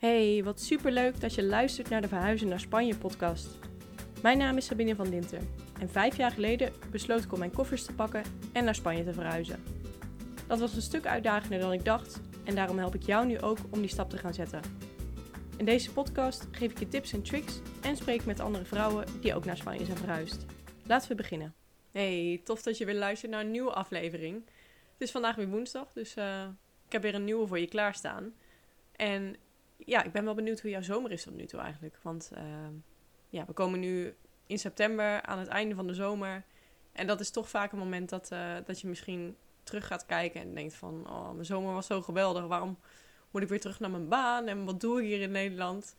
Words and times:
Hey, 0.00 0.44
wat 0.44 0.60
superleuk 0.60 1.20
dat 1.20 1.34
je 1.34 1.44
luistert 1.44 1.88
naar 1.88 2.00
de 2.00 2.08
Verhuizen 2.08 2.48
naar 2.48 2.60
Spanje 2.60 2.96
podcast. 2.96 3.58
Mijn 4.22 4.38
naam 4.38 4.56
is 4.56 4.66
Sabine 4.66 4.94
van 4.94 5.10
Dinter 5.10 5.40
en 5.80 5.90
vijf 5.90 6.16
jaar 6.16 6.30
geleden 6.30 6.72
besloot 6.90 7.24
ik 7.24 7.32
om 7.32 7.38
mijn 7.38 7.52
koffers 7.52 7.84
te 7.84 7.94
pakken 7.94 8.22
en 8.52 8.64
naar 8.64 8.74
Spanje 8.74 9.04
te 9.04 9.12
verhuizen. 9.12 9.62
Dat 10.46 10.58
was 10.58 10.74
een 10.74 10.82
stuk 10.82 11.06
uitdagender 11.06 11.58
dan 11.58 11.72
ik 11.72 11.84
dacht 11.84 12.20
en 12.44 12.54
daarom 12.54 12.78
help 12.78 12.94
ik 12.94 13.02
jou 13.02 13.26
nu 13.26 13.40
ook 13.40 13.58
om 13.70 13.80
die 13.80 13.90
stap 13.90 14.10
te 14.10 14.18
gaan 14.18 14.34
zetten. 14.34 14.60
In 15.56 15.64
deze 15.64 15.92
podcast 15.92 16.46
geef 16.50 16.70
ik 16.70 16.78
je 16.78 16.88
tips 16.88 17.12
en 17.12 17.22
tricks 17.22 17.60
en 17.82 17.96
spreek 17.96 18.24
met 18.24 18.40
andere 18.40 18.64
vrouwen 18.64 19.04
die 19.20 19.34
ook 19.34 19.44
naar 19.44 19.56
Spanje 19.56 19.84
zijn 19.84 19.98
verhuisd. 19.98 20.46
Laten 20.86 21.08
we 21.08 21.14
beginnen. 21.14 21.54
Hey, 21.90 22.40
tof 22.44 22.62
dat 22.62 22.78
je 22.78 22.84
weer 22.84 22.94
luistert 22.94 23.30
naar 23.32 23.40
een 23.40 23.50
nieuwe 23.50 23.72
aflevering. 23.72 24.44
Het 24.92 25.00
is 25.08 25.10
vandaag 25.10 25.36
weer 25.36 25.48
woensdag, 25.48 25.92
dus 25.92 26.16
uh, 26.16 26.44
ik 26.86 26.92
heb 26.92 27.02
weer 27.02 27.14
een 27.14 27.24
nieuwe 27.24 27.46
voor 27.46 27.58
je 27.58 27.68
klaarstaan. 27.68 28.34
En 28.96 29.36
ja, 29.84 30.02
ik 30.02 30.12
ben 30.12 30.24
wel 30.24 30.34
benieuwd 30.34 30.60
hoe 30.60 30.70
jouw 30.70 30.82
zomer 30.82 31.12
is 31.12 31.22
tot 31.22 31.34
nu 31.34 31.46
toe 31.46 31.60
eigenlijk. 31.60 31.98
Want 32.02 32.30
uh, 32.34 32.42
ja, 33.28 33.44
we 33.46 33.52
komen 33.52 33.80
nu 33.80 34.14
in 34.46 34.58
september 34.58 35.22
aan 35.22 35.38
het 35.38 35.48
einde 35.48 35.74
van 35.74 35.86
de 35.86 35.94
zomer. 35.94 36.44
En 36.92 37.06
dat 37.06 37.20
is 37.20 37.30
toch 37.30 37.48
vaak 37.48 37.72
een 37.72 37.78
moment 37.78 38.08
dat, 38.08 38.30
uh, 38.32 38.56
dat 38.64 38.80
je 38.80 38.88
misschien 38.88 39.36
terug 39.62 39.86
gaat 39.86 40.06
kijken 40.06 40.40
en 40.40 40.54
denkt 40.54 40.74
van... 40.74 41.10
Oh, 41.10 41.30
mijn 41.30 41.44
zomer 41.44 41.74
was 41.74 41.86
zo 41.86 42.02
geweldig. 42.02 42.46
Waarom 42.46 42.78
moet 43.30 43.42
ik 43.42 43.48
weer 43.48 43.60
terug 43.60 43.80
naar 43.80 43.90
mijn 43.90 44.08
baan? 44.08 44.46
En 44.46 44.64
wat 44.64 44.80
doe 44.80 45.00
ik 45.00 45.06
hier 45.06 45.20
in 45.20 45.30
Nederland? 45.30 45.96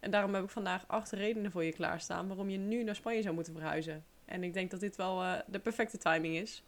En 0.00 0.10
daarom 0.10 0.34
heb 0.34 0.44
ik 0.44 0.50
vandaag 0.50 0.84
acht 0.86 1.10
redenen 1.10 1.50
voor 1.50 1.64
je 1.64 1.72
klaarstaan... 1.72 2.28
waarom 2.28 2.48
je 2.48 2.58
nu 2.58 2.82
naar 2.82 2.94
Spanje 2.94 3.22
zou 3.22 3.34
moeten 3.34 3.52
verhuizen. 3.52 4.04
En 4.24 4.42
ik 4.42 4.54
denk 4.54 4.70
dat 4.70 4.80
dit 4.80 4.96
wel 4.96 5.22
uh, 5.22 5.34
de 5.46 5.58
perfecte 5.58 5.98
timing 5.98 6.36
is. 6.36 6.62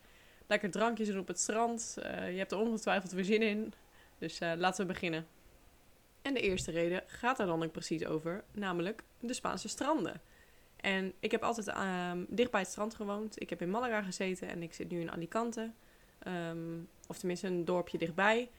Lekker 0.47 0.71
drankjes 0.71 1.09
doen 1.09 1.19
op 1.19 1.29
het 1.29 1.41
strand. 1.41 1.97
Uh, 1.99 2.31
je 2.31 2.39
hebt 2.39 2.53
er 2.53 2.59
ongetwijfeld 2.59 3.13
weer 3.13 3.25
zin 3.25 3.43
in. 3.43 3.73
Dus 4.19 4.39
laten 4.39 4.87
we 4.87 4.93
beginnen. 4.93 5.27
En 6.27 6.35
de 6.35 6.41
eerste 6.41 6.71
reden 6.71 7.03
gaat 7.07 7.39
er 7.39 7.47
dan 7.47 7.63
ook 7.63 7.73
precies 7.73 8.05
over, 8.05 8.45
namelijk 8.53 9.03
de 9.21 9.33
Spaanse 9.35 9.69
stranden. 9.69 10.21
En 10.77 11.13
ik 11.21 11.31
heb 11.31 11.43
altijd 11.43 11.69
uh, 11.69 12.13
dicht 12.29 12.51
bij 12.51 12.61
het 12.61 12.71
strand 12.71 12.95
gewoond. 12.95 13.41
Ik 13.41 13.51
heb 13.51 13.63
in 13.63 13.71
Malaga 13.71 14.03
gezeten 14.03 14.49
en 14.49 14.63
ik 14.63 14.75
zit 14.75 14.91
nu 14.91 15.01
in 15.01 15.11
Alicante. 15.11 15.71
Um, 16.27 16.89
of 17.09 17.19
tenminste 17.19 17.47
een 17.47 17.65
dorpje 17.65 17.99
dichtbij. 17.99 18.51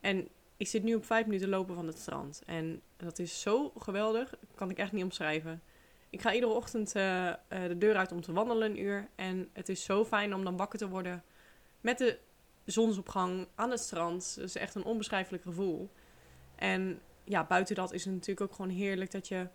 En 0.00 0.28
ik 0.56 0.66
zit 0.66 0.82
nu 0.82 0.94
op 0.94 1.04
vijf 1.04 1.26
minuten 1.26 1.48
lopen 1.48 1.74
van 1.74 1.86
het 1.86 1.98
strand. 1.98 2.42
En 2.46 2.82
dat 2.96 3.18
is 3.18 3.40
zo 3.40 3.72
geweldig, 3.78 4.34
kan 4.54 4.70
ik 4.70 4.78
echt 4.78 4.92
niet 4.92 5.04
omschrijven. 5.04 5.62
Ik 6.10 6.20
ga 6.20 6.32
iedere 6.32 6.52
ochtend 6.52 6.96
uh, 6.96 7.26
uh, 7.26 7.34
de 7.48 7.78
deur 7.78 7.96
uit 7.96 8.12
om 8.12 8.20
te 8.20 8.32
wandelen 8.32 8.70
een 8.70 8.80
uur. 8.80 9.08
En 9.14 9.48
het 9.52 9.68
is 9.68 9.84
zo 9.84 10.04
fijn 10.04 10.34
om 10.34 10.44
dan 10.44 10.56
wakker 10.56 10.78
te 10.78 10.88
worden 10.88 11.24
met 11.80 11.98
de 11.98 12.18
zonsopgang 12.64 13.46
aan 13.54 13.70
het 13.70 13.80
strand. 13.80 14.34
Dat 14.36 14.44
is 14.44 14.56
echt 14.56 14.74
een 14.74 14.84
onbeschrijfelijk 14.84 15.42
gevoel. 15.42 15.90
En 16.56 17.00
ja, 17.30 17.44
buiten 17.44 17.74
dat 17.74 17.92
is 17.92 18.04
het 18.04 18.14
natuurlijk 18.14 18.40
ook 18.40 18.56
gewoon 18.56 18.70
heerlijk 18.70 19.10
dat 19.10 19.28
je 19.28 19.46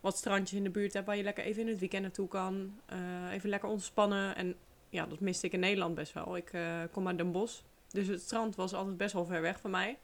wat 0.00 0.16
strandjes 0.16 0.58
in 0.58 0.64
de 0.64 0.70
buurt 0.70 0.92
hebt 0.92 1.06
waar 1.06 1.16
je 1.16 1.22
lekker 1.22 1.44
even 1.44 1.62
in 1.62 1.68
het 1.68 1.78
weekend 1.78 2.02
naartoe 2.02 2.28
kan. 2.28 2.80
Uh, 2.92 3.32
even 3.32 3.48
lekker 3.48 3.68
ontspannen. 3.68 4.36
En 4.36 4.54
ja, 4.88 5.06
dat 5.06 5.20
miste 5.20 5.46
ik 5.46 5.52
in 5.52 5.60
Nederland 5.60 5.94
best 5.94 6.12
wel. 6.12 6.36
Ik 6.36 6.52
uh, 6.52 6.80
kom 6.90 7.06
uit 7.06 7.16
Den 7.16 7.32
Bosch. 7.32 7.60
Dus 7.88 8.06
het 8.06 8.20
strand 8.20 8.56
was 8.56 8.74
altijd 8.74 8.96
best 8.96 9.12
wel 9.12 9.24
ver 9.24 9.40
weg 9.40 9.60
van 9.60 9.70
mij. 9.70 9.98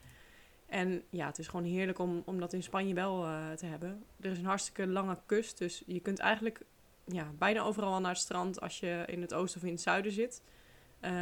En 0.67 1.03
ja, 1.11 1.27
het 1.27 1.39
is 1.39 1.49
gewoon 1.49 1.67
heerlijk 1.67 1.99
om, 1.99 2.23
om 2.25 2.41
dat 2.41 2.53
in 2.53 2.63
Spanje 2.63 2.95
wel 2.95 3.25
uh, 3.25 3.53
te 3.53 3.67
hebben. 3.67 4.05
Er 4.21 4.31
is 4.31 4.39
een 4.39 4.45
hartstikke 4.45 4.87
lange 4.87 5.19
kust. 5.27 5.59
Dus 5.59 5.83
je 5.87 6.01
kunt 6.01 6.19
eigenlijk 6.19 6.61
ja, 7.05 7.31
bijna 7.39 7.63
overal 7.63 7.93
al 7.93 8.01
naar 8.01 8.11
het 8.11 8.21
strand 8.21 8.61
als 8.61 8.81
je 8.81 9.03
in 9.07 9.21
het 9.21 9.35
oosten 9.35 9.61
of 9.61 9.67
in 9.67 9.73
het 9.73 9.83
zuiden 9.83 10.13
zit. 10.13 10.43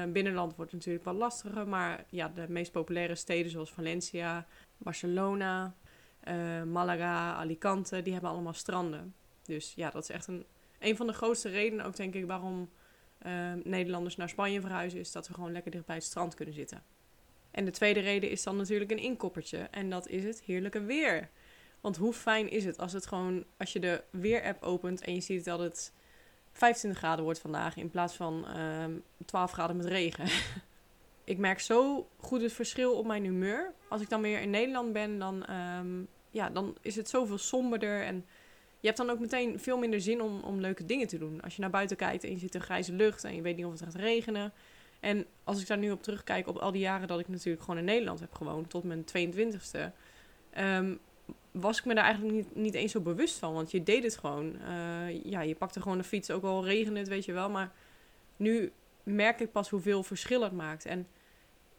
binnenland 0.08 0.56
wordt 0.56 0.72
natuurlijk 0.72 1.04
wel 1.04 1.14
lastiger. 1.14 1.68
Maar 1.68 2.04
ja, 2.08 2.28
de 2.28 2.46
meest 2.48 2.72
populaire 2.72 3.14
steden 3.14 3.50
zoals 3.50 3.72
Valencia, 3.72 4.46
Barcelona, 4.78 5.74
uh, 6.28 6.62
Malaga, 6.62 7.34
Alicante, 7.34 8.02
die 8.02 8.12
hebben 8.12 8.30
allemaal 8.30 8.52
stranden. 8.52 9.14
Dus 9.42 9.72
ja, 9.76 9.90
dat 9.90 10.02
is 10.02 10.10
echt 10.10 10.26
een, 10.26 10.44
een 10.78 10.96
van 10.96 11.06
de 11.06 11.12
grootste 11.12 11.48
redenen 11.48 11.84
ook, 11.84 11.96
denk 11.96 12.14
ik, 12.14 12.26
waarom 12.26 12.70
uh, 13.26 13.52
Nederlanders 13.64 14.16
naar 14.16 14.28
Spanje 14.28 14.60
verhuizen, 14.60 15.00
is 15.00 15.12
dat 15.12 15.28
we 15.28 15.34
gewoon 15.34 15.52
lekker 15.52 15.70
dicht 15.70 15.86
bij 15.86 15.94
het 15.94 16.04
strand 16.04 16.34
kunnen 16.34 16.54
zitten. 16.54 16.82
En 17.50 17.64
de 17.64 17.70
tweede 17.70 18.00
reden 18.00 18.30
is 18.30 18.42
dan 18.42 18.56
natuurlijk 18.56 18.90
een 18.90 18.98
inkoppertje. 18.98 19.58
En 19.58 19.90
dat 19.90 20.08
is 20.08 20.24
het 20.24 20.42
heerlijke 20.42 20.80
weer. 20.80 21.28
Want 21.80 21.96
hoe 21.96 22.12
fijn 22.12 22.50
is 22.50 22.64
het 22.64 22.78
als 22.78 22.92
het 22.92 23.06
gewoon, 23.06 23.44
als 23.56 23.72
je 23.72 23.80
de 23.80 24.02
weer-app 24.10 24.62
opent 24.62 25.00
en 25.00 25.14
je 25.14 25.20
ziet 25.20 25.44
dat 25.44 25.58
het 25.58 25.92
25 26.52 27.00
graden 27.00 27.24
wordt 27.24 27.38
vandaag 27.38 27.76
in 27.76 27.90
plaats 27.90 28.14
van 28.14 28.46
uh, 28.56 28.84
12 29.24 29.50
graden 29.50 29.76
met 29.76 29.86
regen. 29.86 30.28
ik 31.24 31.38
merk 31.38 31.60
zo 31.60 32.08
goed 32.16 32.42
het 32.42 32.52
verschil 32.52 32.92
op 32.92 33.06
mijn 33.06 33.24
humeur. 33.24 33.72
Als 33.88 34.00
ik 34.02 34.08
dan 34.08 34.22
weer 34.22 34.40
in 34.40 34.50
Nederland 34.50 34.92
ben, 34.92 35.18
dan, 35.18 35.44
um, 35.78 36.08
ja, 36.30 36.50
dan 36.50 36.76
is 36.80 36.96
het 36.96 37.08
zoveel 37.08 37.38
somberder. 37.38 38.02
En 38.02 38.26
je 38.80 38.86
hebt 38.86 38.96
dan 38.98 39.10
ook 39.10 39.18
meteen 39.18 39.60
veel 39.60 39.78
minder 39.78 40.00
zin 40.00 40.22
om, 40.22 40.40
om 40.40 40.60
leuke 40.60 40.84
dingen 40.84 41.06
te 41.06 41.18
doen. 41.18 41.40
Als 41.40 41.54
je 41.54 41.60
naar 41.60 41.70
buiten 41.70 41.96
kijkt 41.96 42.24
en 42.24 42.30
je 42.30 42.38
zit 42.38 42.54
in 42.54 42.60
grijze 42.60 42.92
lucht 42.92 43.24
en 43.24 43.34
je 43.34 43.42
weet 43.42 43.56
niet 43.56 43.64
of 43.64 43.72
het 43.72 43.82
gaat 43.82 43.94
regenen. 43.94 44.52
En 45.00 45.26
als 45.44 45.60
ik 45.60 45.66
daar 45.66 45.78
nu 45.78 45.90
op 45.90 46.02
terugkijk 46.02 46.48
op 46.48 46.56
al 46.56 46.72
die 46.72 46.80
jaren 46.80 47.08
dat 47.08 47.20
ik 47.20 47.28
natuurlijk 47.28 47.62
gewoon 47.62 47.78
in 47.78 47.84
Nederland 47.84 48.20
heb 48.20 48.34
gewoond, 48.34 48.70
tot 48.70 48.84
mijn 48.84 49.04
22e, 49.04 49.80
um, 50.58 50.98
was 51.50 51.78
ik 51.78 51.84
me 51.84 51.94
daar 51.94 52.04
eigenlijk 52.04 52.34
niet, 52.34 52.54
niet 52.54 52.74
eens 52.74 52.92
zo 52.92 53.00
bewust 53.00 53.38
van. 53.38 53.54
Want 53.54 53.70
je 53.70 53.82
deed 53.82 54.02
het 54.02 54.16
gewoon. 54.16 54.56
Uh, 54.68 55.24
ja, 55.24 55.40
je 55.40 55.54
pakte 55.54 55.82
gewoon 55.82 55.98
de 55.98 56.04
fiets, 56.04 56.30
ook 56.30 56.44
al 56.44 56.64
regende 56.64 56.98
het, 56.98 57.08
weet 57.08 57.24
je 57.24 57.32
wel. 57.32 57.50
Maar 57.50 57.72
nu 58.36 58.72
merk 59.04 59.40
ik 59.40 59.52
pas 59.52 59.70
hoeveel 59.70 60.02
verschil 60.02 60.42
het 60.42 60.52
maakt. 60.52 60.84
En 60.84 61.06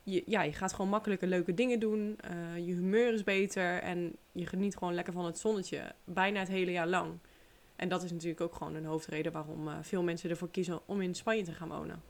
je, 0.04 0.24
ja, 0.26 0.42
je 0.42 0.54
gaat 0.54 0.74
gewoon 0.74 0.90
makkelijke 0.90 1.28
leuke 1.28 1.54
dingen 1.54 1.80
doen. 1.80 2.20
Uh, 2.32 2.58
je 2.66 2.74
humeur 2.74 3.14
is 3.14 3.24
beter 3.24 3.82
en 3.82 4.16
je 4.32 4.46
geniet 4.46 4.78
gewoon 4.78 4.94
lekker 4.94 5.14
van 5.14 5.26
het 5.26 5.40
zonnetje. 5.40 5.96
Bijna 6.04 6.40
het 6.40 6.48
hele 6.48 6.72
jaar 6.72 6.88
lang. 6.88 7.20
En 7.76 7.90
dat 7.90 8.04
is 8.04 8.12
natuurlijk 8.12 8.42
ook 8.42 8.56
gewoon 8.56 8.76
een 8.76 8.86
hoofdreden 8.86 9.32
waarom 9.32 9.68
uh, 9.68 9.78
veel 9.82 10.04
mensen 10.04 10.30
ervoor 10.30 10.52
kiezen 10.52 10.88
om 10.88 11.02
in 11.02 11.16
Spanje 11.16 11.44
te 11.44 11.52
gaan 11.52 11.70
wonen. 11.70 12.04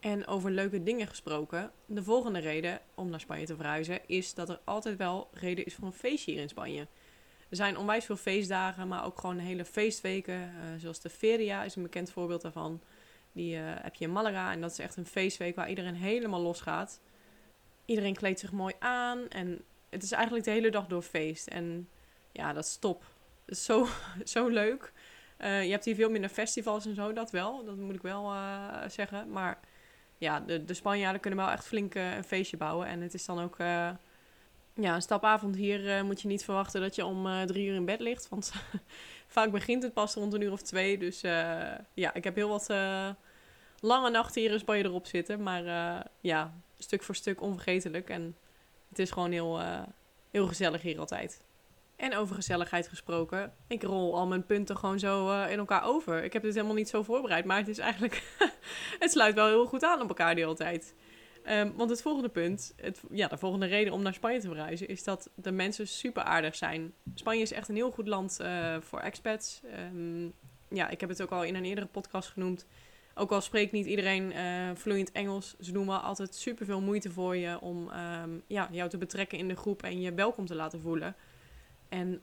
En 0.00 0.26
over 0.26 0.50
leuke 0.50 0.82
dingen 0.82 1.06
gesproken, 1.06 1.70
de 1.86 2.02
volgende 2.02 2.38
reden 2.38 2.80
om 2.94 3.10
naar 3.10 3.20
Spanje 3.20 3.46
te 3.46 3.56
verhuizen 3.56 4.00
is 4.06 4.34
dat 4.34 4.48
er 4.48 4.60
altijd 4.64 4.96
wel 4.96 5.28
reden 5.32 5.64
is 5.64 5.74
voor 5.74 5.86
een 5.86 5.92
feestje 5.92 6.32
hier 6.32 6.40
in 6.40 6.48
Spanje. 6.48 6.86
Er 7.48 7.56
zijn 7.56 7.76
onwijs 7.76 8.04
veel 8.04 8.16
feestdagen, 8.16 8.88
maar 8.88 9.04
ook 9.04 9.18
gewoon 9.18 9.38
hele 9.38 9.64
feestweken. 9.64 10.40
Uh, 10.40 10.50
zoals 10.76 11.00
de 11.00 11.10
Feria 11.10 11.64
is 11.64 11.76
een 11.76 11.82
bekend 11.82 12.10
voorbeeld 12.10 12.42
daarvan. 12.42 12.80
Die 13.32 13.56
uh, 13.56 13.62
heb 13.64 13.94
je 13.94 14.04
in 14.04 14.12
Malaga 14.12 14.52
en 14.52 14.60
dat 14.60 14.70
is 14.70 14.78
echt 14.78 14.96
een 14.96 15.06
feestweek 15.06 15.56
waar 15.56 15.68
iedereen 15.68 15.94
helemaal 15.94 16.40
losgaat. 16.40 17.00
Iedereen 17.84 18.14
kleedt 18.14 18.40
zich 18.40 18.52
mooi 18.52 18.74
aan 18.78 19.28
en 19.28 19.64
het 19.88 20.02
is 20.02 20.12
eigenlijk 20.12 20.44
de 20.44 20.50
hele 20.50 20.70
dag 20.70 20.86
door 20.86 21.02
feest. 21.02 21.46
En 21.46 21.88
ja, 22.32 22.52
dat 22.52 22.64
is 22.64 22.76
top. 22.76 23.04
Dat 23.44 23.56
is 23.56 23.64
zo, 23.64 23.86
zo 24.24 24.48
leuk. 24.48 24.92
Uh, 25.38 25.64
je 25.64 25.70
hebt 25.70 25.84
hier 25.84 25.94
veel 25.94 26.10
minder 26.10 26.30
festivals 26.30 26.86
en 26.86 26.94
zo, 26.94 27.12
dat 27.12 27.30
wel. 27.30 27.64
Dat 27.64 27.76
moet 27.76 27.94
ik 27.94 28.02
wel 28.02 28.32
uh, 28.32 28.82
zeggen. 28.88 29.30
Maar 29.30 29.60
ja, 30.18 30.40
de, 30.40 30.64
de 30.64 30.74
Spanjaarden 30.74 31.20
kunnen 31.20 31.38
wel 31.38 31.50
echt 31.50 31.66
flink 31.66 31.94
een 31.94 32.24
feestje 32.24 32.56
bouwen. 32.56 32.86
En 32.86 33.00
het 33.00 33.14
is 33.14 33.24
dan 33.24 33.40
ook 33.40 33.56
ja, 34.74 34.94
een 34.94 35.02
stapavond 35.02 35.56
hier 35.56 36.04
moet 36.04 36.20
je 36.20 36.28
niet 36.28 36.44
verwachten 36.44 36.80
dat 36.80 36.94
je 36.94 37.04
om 37.04 37.46
drie 37.46 37.66
uur 37.66 37.74
in 37.74 37.84
bed 37.84 38.00
ligt. 38.00 38.28
Want 38.28 38.52
vaak 39.28 39.50
begint 39.50 39.82
het 39.82 39.92
pas 39.92 40.14
rond 40.14 40.32
een 40.32 40.40
uur 40.40 40.52
of 40.52 40.62
twee. 40.62 40.98
Dus 40.98 41.20
ja, 41.94 42.14
ik 42.14 42.24
heb 42.24 42.34
heel 42.34 42.48
wat 42.48 42.66
lange 43.80 44.10
nachten 44.10 44.40
hier 44.40 44.50
in 44.50 44.58
Spanje 44.58 44.84
erop 44.84 45.06
zitten. 45.06 45.42
Maar 45.42 45.64
ja, 46.20 46.54
stuk 46.78 47.02
voor 47.02 47.14
stuk 47.14 47.40
onvergetelijk. 47.40 48.08
En 48.08 48.36
het 48.88 48.98
is 48.98 49.10
gewoon 49.10 49.32
heel, 49.32 49.60
heel 50.30 50.46
gezellig 50.46 50.82
hier 50.82 50.98
altijd. 50.98 51.46
En 51.98 52.16
over 52.16 52.34
gezelligheid 52.34 52.88
gesproken, 52.88 53.52
ik 53.66 53.82
rol 53.82 54.16
al 54.16 54.26
mijn 54.26 54.46
punten 54.46 54.76
gewoon 54.76 54.98
zo 54.98 55.42
in 55.42 55.58
elkaar 55.58 55.84
over. 55.84 56.24
Ik 56.24 56.32
heb 56.32 56.42
dit 56.42 56.54
helemaal 56.54 56.74
niet 56.76 56.88
zo 56.88 57.02
voorbereid, 57.02 57.44
maar 57.44 57.58
het 57.58 57.68
is 57.68 57.78
eigenlijk. 57.78 58.22
het 58.98 59.10
sluit 59.10 59.34
wel 59.34 59.46
heel 59.46 59.66
goed 59.66 59.84
aan 59.84 60.02
op 60.02 60.08
elkaar 60.08 60.34
die 60.34 60.46
altijd. 60.46 60.94
Um, 61.50 61.72
want 61.76 61.90
het 61.90 62.02
volgende 62.02 62.28
punt, 62.28 62.72
het, 62.76 63.02
ja, 63.10 63.28
de 63.28 63.38
volgende 63.38 63.66
reden 63.66 63.92
om 63.92 64.02
naar 64.02 64.14
Spanje 64.14 64.40
te 64.40 64.48
verhuizen, 64.48 64.88
is 64.88 65.04
dat 65.04 65.30
de 65.34 65.50
mensen 65.50 65.88
super 65.88 66.22
aardig 66.22 66.56
zijn. 66.56 66.92
Spanje 67.14 67.42
is 67.42 67.52
echt 67.52 67.68
een 67.68 67.74
heel 67.74 67.90
goed 67.90 68.08
land 68.08 68.38
uh, 68.40 68.76
voor 68.80 69.00
expats. 69.00 69.60
Um, 69.94 70.32
ja, 70.68 70.88
ik 70.88 71.00
heb 71.00 71.08
het 71.08 71.22
ook 71.22 71.30
al 71.30 71.44
in 71.44 71.54
een 71.54 71.64
eerdere 71.64 71.86
podcast 71.86 72.28
genoemd. 72.28 72.66
Ook 73.14 73.30
al 73.30 73.40
spreekt 73.40 73.72
niet 73.72 73.86
iedereen 73.86 74.32
uh, 74.32 74.70
vloeiend 74.74 75.12
Engels, 75.12 75.56
ze 75.60 75.72
doen 75.72 75.86
wel 75.86 75.98
altijd 75.98 76.34
super 76.34 76.66
veel 76.66 76.80
moeite 76.80 77.10
voor 77.10 77.36
je 77.36 77.60
om 77.60 77.90
um, 78.22 78.42
ja, 78.46 78.68
jou 78.70 78.90
te 78.90 78.98
betrekken 78.98 79.38
in 79.38 79.48
de 79.48 79.56
groep 79.56 79.82
en 79.82 80.00
je 80.00 80.14
welkom 80.14 80.46
te 80.46 80.54
laten 80.54 80.80
voelen. 80.80 81.16
En 81.88 82.20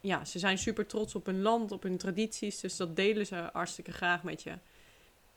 ja, 0.00 0.24
ze 0.24 0.38
zijn 0.38 0.58
super 0.58 0.86
trots 0.86 1.14
op 1.14 1.26
hun 1.26 1.42
land, 1.42 1.72
op 1.72 1.82
hun 1.82 1.96
tradities, 1.96 2.60
dus 2.60 2.76
dat 2.76 2.96
delen 2.96 3.26
ze 3.26 3.48
hartstikke 3.52 3.92
graag 3.92 4.22
met 4.22 4.42
je. 4.42 4.52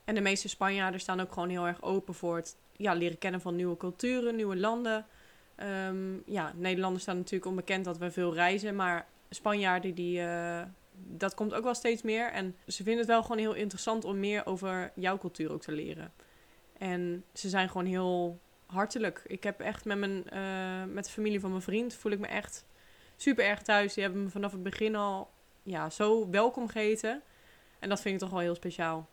En 0.04 0.14
de 0.14 0.20
meeste 0.20 0.48
Spanjaarden 0.48 1.00
staan 1.00 1.20
ook 1.20 1.32
gewoon 1.32 1.48
heel 1.48 1.66
erg 1.66 1.82
open 1.82 2.14
voor 2.14 2.36
het 2.36 2.56
ja, 2.76 2.92
leren 2.92 3.18
kennen 3.18 3.40
van 3.40 3.56
nieuwe 3.56 3.76
culturen, 3.76 4.36
nieuwe 4.36 4.56
landen. 4.56 5.06
Um, 5.88 6.22
ja, 6.26 6.52
Nederlanders 6.56 7.02
staan 7.02 7.16
natuurlijk 7.16 7.46
onbekend 7.46 7.84
dat 7.84 7.98
we 7.98 8.10
veel 8.10 8.34
reizen, 8.34 8.76
maar 8.76 9.06
Spanjaarden 9.30 9.94
die, 9.94 10.20
uh, 10.20 10.62
dat 10.92 11.34
komt 11.34 11.54
ook 11.54 11.64
wel 11.64 11.74
steeds 11.74 12.02
meer. 12.02 12.30
En 12.30 12.56
ze 12.66 12.82
vinden 12.82 12.98
het 12.98 13.06
wel 13.06 13.22
gewoon 13.22 13.38
heel 13.38 13.54
interessant 13.54 14.04
om 14.04 14.20
meer 14.20 14.46
over 14.46 14.92
jouw 14.94 15.18
cultuur 15.18 15.52
ook 15.52 15.62
te 15.62 15.72
leren. 15.72 16.12
En 16.78 17.24
ze 17.32 17.48
zijn 17.48 17.68
gewoon 17.68 17.86
heel 17.86 18.40
hartelijk. 18.66 19.22
Ik 19.26 19.42
heb 19.42 19.60
echt 19.60 19.84
met, 19.84 19.98
mijn, 19.98 20.24
uh, 20.32 20.94
met 20.94 21.04
de 21.04 21.10
familie 21.10 21.40
van 21.40 21.50
mijn 21.50 21.62
vriend 21.62 21.94
voel 21.94 22.12
ik 22.12 22.18
me 22.18 22.26
echt 22.26 22.64
super 23.16 23.44
erg 23.44 23.62
thuis. 23.62 23.94
Die 23.94 24.02
hebben 24.02 24.22
me 24.22 24.30
vanaf 24.30 24.52
het 24.52 24.62
begin 24.62 24.96
al 24.96 25.30
ja, 25.62 25.90
zo 25.90 26.30
welkom 26.30 26.68
geheten. 26.68 27.22
En 27.78 27.88
dat 27.88 28.00
vind 28.00 28.14
ik 28.14 28.20
toch 28.20 28.30
wel 28.30 28.40
heel 28.40 28.54
speciaal. 28.54 29.08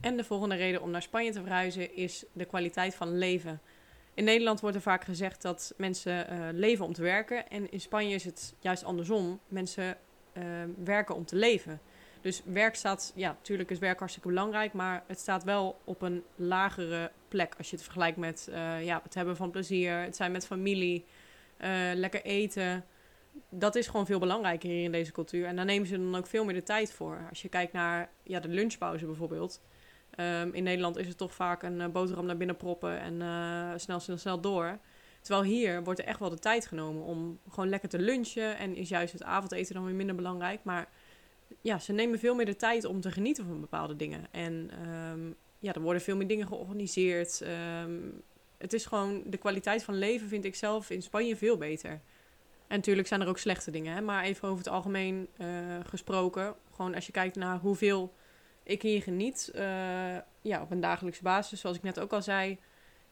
En 0.00 0.16
de 0.16 0.24
volgende 0.24 0.54
reden 0.54 0.82
om 0.82 0.90
naar 0.90 1.02
Spanje 1.02 1.32
te 1.32 1.40
verhuizen 1.40 1.96
is 1.96 2.24
de 2.32 2.44
kwaliteit 2.44 2.94
van 2.94 3.18
leven. 3.18 3.60
In 4.14 4.24
Nederland 4.24 4.60
wordt 4.60 4.76
er 4.76 4.82
vaak 4.82 5.04
gezegd 5.04 5.42
dat 5.42 5.74
mensen 5.76 6.32
uh, 6.32 6.48
leven 6.52 6.84
om 6.84 6.92
te 6.92 7.02
werken. 7.02 7.48
En 7.48 7.70
in 7.70 7.80
Spanje 7.80 8.14
is 8.14 8.24
het 8.24 8.54
juist 8.58 8.84
andersom. 8.84 9.40
Mensen 9.48 9.96
uh, 10.32 10.44
werken 10.84 11.14
om 11.14 11.24
te 11.24 11.36
leven. 11.36 11.80
Dus 12.20 12.42
werk 12.44 12.74
staat, 12.74 13.12
ja, 13.14 13.28
natuurlijk 13.28 13.70
is 13.70 13.78
werk 13.78 13.98
hartstikke 13.98 14.28
belangrijk, 14.28 14.72
maar 14.72 15.04
het 15.06 15.18
staat 15.18 15.44
wel 15.44 15.80
op 15.84 16.02
een 16.02 16.22
lagere 16.36 17.10
plek 17.28 17.54
als 17.58 17.70
je 17.70 17.76
het 17.76 17.84
vergelijkt 17.84 18.16
met 18.16 18.48
uh, 18.50 18.84
ja, 18.84 19.00
het 19.02 19.14
hebben 19.14 19.36
van 19.36 19.50
plezier, 19.50 19.92
het 19.98 20.16
zijn 20.16 20.32
met 20.32 20.46
familie, 20.46 21.04
lekker 21.94 22.22
eten. 22.22 22.84
Dat 23.48 23.74
is 23.74 23.86
gewoon 23.86 24.06
veel 24.06 24.18
belangrijker 24.18 24.68
hier 24.68 24.84
in 24.84 24.92
deze 24.92 25.12
cultuur. 25.12 25.46
En 25.46 25.56
daar 25.56 25.64
nemen 25.64 25.88
ze 25.88 25.96
dan 25.96 26.16
ook 26.16 26.26
veel 26.26 26.44
meer 26.44 26.54
de 26.54 26.62
tijd 26.62 26.92
voor. 26.92 27.26
Als 27.28 27.42
je 27.42 27.48
kijkt 27.48 27.72
naar 27.72 28.10
ja, 28.22 28.40
de 28.40 28.48
lunchpauze 28.48 29.06
bijvoorbeeld. 29.06 29.60
Um, 30.20 30.54
in 30.54 30.62
Nederland 30.62 30.96
is 30.96 31.08
het 31.08 31.16
toch 31.16 31.34
vaak 31.34 31.62
een 31.62 31.80
uh, 31.80 31.86
boterham 31.86 32.26
naar 32.26 32.36
binnen 32.36 32.56
proppen 32.56 33.00
en 33.00 33.14
uh, 33.20 33.72
snel, 33.76 34.00
snel, 34.00 34.18
snel 34.18 34.40
door. 34.40 34.78
Terwijl 35.20 35.44
hier 35.44 35.84
wordt 35.84 36.00
er 36.00 36.06
echt 36.06 36.18
wel 36.18 36.30
de 36.30 36.38
tijd 36.38 36.66
genomen 36.66 37.02
om 37.02 37.38
gewoon 37.50 37.68
lekker 37.68 37.88
te 37.88 37.98
lunchen. 37.98 38.58
En 38.58 38.76
is 38.76 38.88
juist 38.88 39.12
het 39.12 39.22
avondeten 39.22 39.74
dan 39.74 39.84
weer 39.84 39.94
minder 39.94 40.14
belangrijk. 40.14 40.60
Maar 40.62 40.88
ja, 41.60 41.78
ze 41.78 41.92
nemen 41.92 42.18
veel 42.18 42.34
meer 42.34 42.46
de 42.46 42.56
tijd 42.56 42.84
om 42.84 43.00
te 43.00 43.10
genieten 43.10 43.46
van 43.46 43.60
bepaalde 43.60 43.96
dingen. 43.96 44.26
En 44.30 44.70
um, 44.88 45.36
ja, 45.58 45.72
er 45.72 45.80
worden 45.80 46.02
veel 46.02 46.16
meer 46.16 46.26
dingen 46.26 46.46
georganiseerd. 46.46 47.42
Um, 47.82 48.22
het 48.58 48.72
is 48.72 48.86
gewoon, 48.86 49.22
de 49.26 49.36
kwaliteit 49.36 49.84
van 49.84 49.94
leven 49.94 50.28
vind 50.28 50.44
ik 50.44 50.54
zelf 50.54 50.90
in 50.90 51.02
Spanje 51.02 51.36
veel 51.36 51.56
beter. 51.56 51.90
En 52.66 52.76
natuurlijk 52.76 53.08
zijn 53.08 53.20
er 53.20 53.28
ook 53.28 53.38
slechte 53.38 53.70
dingen, 53.70 53.94
hè? 53.94 54.00
maar 54.00 54.24
even 54.24 54.48
over 54.48 54.64
het 54.64 54.72
algemeen 54.72 55.28
uh, 55.38 55.46
gesproken. 55.84 56.54
Gewoon 56.74 56.94
als 56.94 57.06
je 57.06 57.12
kijkt 57.12 57.36
naar 57.36 57.58
hoeveel 57.58 58.14
ik 58.62 58.82
hier 58.82 59.02
geniet, 59.02 59.52
uh, 59.54 59.62
ja, 60.40 60.62
op 60.62 60.70
een 60.70 60.80
dagelijkse 60.80 61.22
basis, 61.22 61.60
zoals 61.60 61.76
ik 61.76 61.82
net 61.82 62.00
ook 62.00 62.12
al 62.12 62.22
zei, 62.22 62.58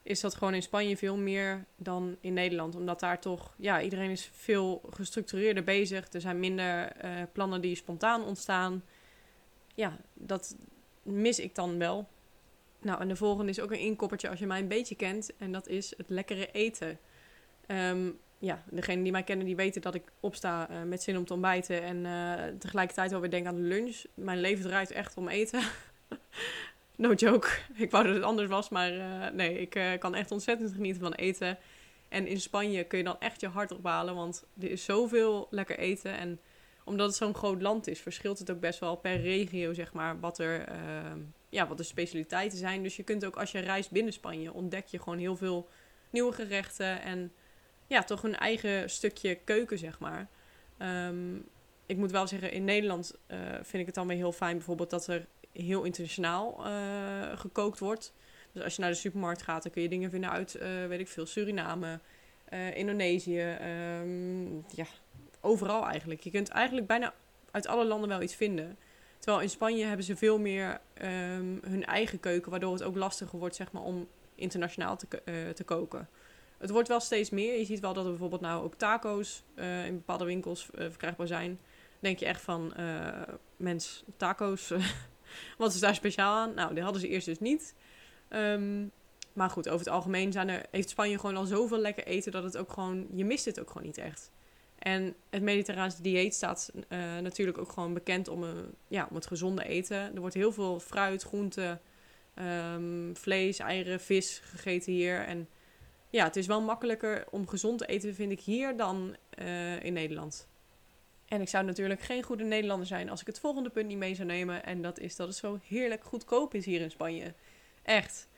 is 0.03 0.21
dat 0.21 0.35
gewoon 0.35 0.55
in 0.55 0.63
Spanje 0.63 0.97
veel 0.97 1.17
meer 1.17 1.65
dan 1.77 2.17
in 2.21 2.33
Nederland. 2.33 2.75
Omdat 2.75 3.01
daar 3.01 3.21
toch, 3.21 3.55
ja, 3.57 3.83
iedereen 3.83 4.11
is 4.11 4.31
veel 4.33 4.83
gestructureerder 4.91 5.65
bezig. 5.65 6.13
Er 6.13 6.21
zijn 6.21 6.41
minder 6.41 7.05
uh, 7.05 7.23
plannen 7.33 7.61
die 7.61 7.75
spontaan 7.75 8.25
ontstaan. 8.25 8.85
Ja, 9.75 9.97
dat 10.15 10.57
mis 11.03 11.39
ik 11.39 11.55
dan 11.55 11.79
wel. 11.79 12.09
Nou, 12.81 13.01
en 13.01 13.09
de 13.09 13.17
volgende 13.17 13.51
is 13.51 13.61
ook 13.61 13.71
een 13.71 13.79
inkoppertje 13.79 14.29
als 14.29 14.39
je 14.39 14.47
mij 14.47 14.61
een 14.61 14.69
beetje 14.69 14.95
kent. 14.95 15.37
En 15.37 15.53
dat 15.53 15.69
is 15.69 15.95
het 15.97 16.09
lekkere 16.09 16.51
eten. 16.53 16.99
Um, 17.67 18.19
ja, 18.39 18.63
degenen 18.71 19.03
die 19.03 19.13
mij 19.13 19.23
kennen, 19.23 19.47
die 19.47 19.57
weten 19.57 19.83
dat 19.83 19.95
ik 19.95 20.13
opsta 20.21 20.71
uh, 20.71 20.83
met 20.83 21.03
zin 21.03 21.17
om 21.17 21.25
te 21.25 21.33
ontbijten. 21.33 21.83
En 21.83 21.97
uh, 21.97 22.59
tegelijkertijd 22.59 23.11
wel 23.11 23.21
weer 23.21 23.31
denk 23.31 23.47
aan 23.47 23.55
de 23.55 23.61
lunch. 23.61 24.03
Mijn 24.15 24.41
leven 24.41 24.65
draait 24.65 24.91
echt 24.91 25.17
om 25.17 25.29
eten. 25.29 25.63
no 26.97 27.13
joke. 27.13 27.49
Ik 27.75 27.91
wou 27.91 28.05
dat 28.05 28.15
het 28.15 28.25
anders 28.25 28.49
was, 28.49 28.69
maar 28.69 28.93
uh, 28.95 29.31
nee, 29.33 29.61
ik 29.61 29.99
kan 29.99 30.15
echt 30.15 30.31
ontzettend 30.31 30.73
genieten 30.73 31.03
van 31.03 31.13
eten. 31.13 31.59
En 32.09 32.27
in 32.27 32.41
Spanje 32.41 32.85
kun 32.85 32.99
je 32.99 33.05
dan 33.05 33.21
echt 33.21 33.41
je 33.41 33.49
hart 33.49 33.73
ophalen, 33.73 34.15
want 34.15 34.45
er 34.61 34.71
is 34.71 34.85
zoveel 34.85 35.47
lekker 35.51 35.79
eten. 35.79 36.19
En 36.19 36.41
omdat 36.85 37.07
het 37.07 37.17
zo'n 37.17 37.35
groot 37.35 37.63
land 37.63 37.87
is, 37.87 38.01
verschilt 38.01 38.39
het 38.39 38.51
ook 38.51 38.61
best 38.61 38.79
wel 38.79 38.97
per 38.97 39.21
regio, 39.21 39.73
zeg 39.73 39.93
maar, 39.93 40.21
wat 40.21 40.39
er, 40.39 40.65
ja, 41.49 41.67
wat 41.67 41.77
de 41.77 41.83
specialiteiten 41.83 42.59
zijn. 42.59 42.83
Dus 42.83 42.97
je 42.97 43.03
kunt 43.03 43.25
ook 43.25 43.37
als 43.37 43.53
je 43.53 43.59
reist 43.59 43.91
binnen 43.91 44.13
Spanje, 44.13 44.53
ontdek 44.53 44.87
je 44.87 44.99
gewoon 44.99 45.19
heel 45.19 45.37
veel 45.37 45.69
nieuwe 46.11 46.33
gerechten 46.33 47.03
en 47.03 47.33
ja, 47.89 48.03
toch 48.03 48.23
een 48.23 48.37
eigen 48.37 48.91
stukje 48.91 49.35
keuken, 49.35 49.79
zeg 49.79 49.99
maar. 49.99 50.29
Um, 50.79 51.49
ik 51.87 51.97
moet 51.97 52.11
wel 52.11 52.27
zeggen, 52.27 52.53
in 52.53 52.65
Nederland 52.65 53.15
uh, 53.29 53.39
vind 53.53 53.73
ik 53.73 53.87
het 53.87 53.95
dan 53.95 54.07
weer 54.07 54.17
heel 54.17 54.33
fijn 54.33 54.57
bijvoorbeeld 54.57 54.91
dat 54.91 55.07
er 55.07 55.27
heel 55.53 55.83
internationaal 55.83 56.67
uh, 56.67 57.39
gekookt 57.39 57.79
wordt. 57.79 58.13
Dus 58.53 58.63
als 58.63 58.75
je 58.75 58.81
naar 58.81 58.91
de 58.91 58.97
supermarkt 58.97 59.43
gaat, 59.43 59.63
dan 59.63 59.73
kun 59.73 59.83
je 59.83 59.89
dingen 59.89 60.11
vinden 60.11 60.31
uit, 60.31 60.57
uh, 60.57 60.87
weet 60.87 61.01
ik 61.01 61.09
veel, 61.09 61.27
Suriname, 61.27 62.01
Indonesië. 62.75 63.59
Um, 64.01 64.65
ja, 64.75 64.87
overal 65.41 65.87
eigenlijk. 65.87 66.21
Je 66.21 66.31
kunt 66.31 66.49
eigenlijk 66.49 66.87
bijna 66.87 67.15
uit 67.51 67.67
alle 67.67 67.85
landen 67.85 68.09
wel 68.09 68.23
iets 68.23 68.35
vinden. 68.35 68.79
Terwijl 69.19 69.43
in 69.43 69.51
Spanje 69.51 69.85
hebben 69.85 70.05
ze 70.05 70.17
veel 70.17 70.39
meer 70.39 70.81
um, 71.03 71.61
hun 71.67 71.85
eigen 71.85 72.21
keuken, 72.21 72.51
waardoor 72.51 72.73
het 72.73 72.83
ook 72.83 72.97
lastiger 72.97 73.39
wordt 73.39 73.57
zeg 73.57 73.73
maar, 73.73 73.83
om 73.83 74.09
internationaal 74.35 74.97
te, 74.97 75.07
te 75.55 75.65
koken. 75.65 76.09
Het 76.59 76.71
wordt 76.71 76.89
wel 76.89 77.01
steeds 77.01 77.31
meer. 77.31 77.59
Je 77.59 77.65
ziet 77.65 77.81
wel 77.81 77.93
dat 77.93 78.05
er 78.05 78.11
bijvoorbeeld 78.11 78.41
nou 78.41 78.65
ook 78.65 78.75
taco's 78.75 79.43
uh, 79.55 79.87
in 79.87 79.95
bepaalde 79.95 80.25
winkels 80.25 80.69
uh, 80.75 80.81
verkrijgbaar 80.89 81.27
zijn. 81.27 81.61
denk 81.99 82.19
je 82.19 82.27
echt 82.27 82.41
van, 82.41 82.73
uh, 82.79 83.23
mens, 83.57 84.05
taco's, 84.17 84.73
wat 85.59 85.75
is 85.75 85.81
daar 85.81 85.95
speciaal 85.95 86.35
aan? 86.37 86.55
Nou, 86.55 86.75
die 86.75 86.83
hadden 86.83 87.01
ze 87.01 87.09
eerst 87.09 87.27
dus 87.27 87.41
niet. 87.41 87.75
Um, 88.31 88.91
maar 89.33 89.51
goed, 89.51 89.69
over 89.69 89.87
het 89.87 89.95
algemeen 89.95 90.33
zijn 90.33 90.49
er, 90.49 90.67
heeft 90.71 90.89
Spanje 90.89 91.19
gewoon 91.19 91.37
al 91.37 91.45
zoveel 91.45 91.79
lekker 91.79 92.07
eten 92.07 92.33
dat 92.33 92.43
het 92.43 92.57
ook 92.57 92.73
gewoon, 92.73 93.07
je 93.13 93.25
mist 93.25 93.45
het 93.45 93.61
ook 93.61 93.71
gewoon 93.71 93.87
niet 93.87 93.99
echt. 93.99 94.31
En 94.79 95.15
het 95.31 95.43
mediterraanse 95.43 96.03
dieet 96.03 96.35
staat 96.35 96.73
natuurlijk 97.23 97.59
ook 97.59 97.73
gewoon 97.73 97.95
bekend 97.95 98.29
om, 98.29 98.45
ja, 98.89 99.07
om 99.11 99.15
het 99.15 99.27
gezonde 99.27 99.65
eten. 99.65 100.15
Er 100.15 100.21
wordt 100.21 100.35
heel 100.35 100.53
veel 100.53 100.81
fruit, 100.81 101.23
groenten, 101.23 101.81
um, 102.75 103.17
vlees, 103.17 103.59
eieren, 103.59 104.01
vis 104.01 104.41
gegeten 104.45 104.93
hier. 104.93 105.21
En 105.21 105.49
ja, 106.11 106.25
het 106.25 106.37
is 106.37 106.47
wel 106.47 106.61
makkelijker 106.61 107.25
om 107.31 107.49
gezond 107.49 107.79
te 107.79 107.87
eten, 107.87 108.15
vind 108.15 108.33
ik, 108.33 108.41
hier 108.41 108.77
dan 108.77 109.17
uh, 109.39 109.83
in 109.83 109.93
Nederland. 109.93 110.49
En 111.27 111.41
ik 111.41 111.49
zou 111.49 111.65
natuurlijk 111.65 112.01
geen 112.01 112.23
goede 112.23 112.45
Nederlander 112.45 112.87
zijn 112.87 113.11
als 113.11 113.21
ik 113.21 113.27
het 113.27 113.41
volgende 113.41 113.71
punt 113.71 113.87
niet 113.87 113.99
mee 113.99 114.15
zou 114.15 114.29
nemen. 114.29 114.65
En 114.65 114.83
dat 114.83 114.99
is 114.99 115.17
dat 115.17 115.29
het 115.29 115.37
zo 115.37 115.59
heerlijk 115.67 116.05
goedkoop 116.05 116.55
is 116.55 116.65
hier 116.65 116.81
in 116.81 116.91
Spanje. 116.91 117.35
Echt. 117.83 118.29